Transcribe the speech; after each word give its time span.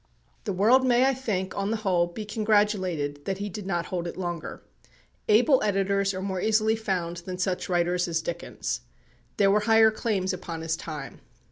The 0.45 0.51
world 0.53 0.83
may, 0.83 1.05
I 1.05 1.13
think, 1.13 1.55
on 1.55 1.69
the 1.69 1.77
whole, 1.77 2.07
be 2.07 2.25
congratulated 2.25 3.25
that 3.25 3.37
he 3.37 3.49
did 3.49 3.67
not 3.67 3.85
hold 3.85 4.07
it 4.07 4.17
longer. 4.17 4.63
Able 5.29 5.61
editors 5.61 6.11
are 6.15 6.23
more 6.23 6.41
easily 6.41 6.75
found 6.75 7.17
than 7.17 7.37
such 7.37 7.69
writers 7.69 8.07
as 8.07 8.19
Dickens. 8.19 8.81
There 9.37 9.51
were 9.51 9.59
higher 9.69 9.91
claims 9.91 10.33
upon 10.33 10.61
his 10.61 10.75
time. 10.75 11.21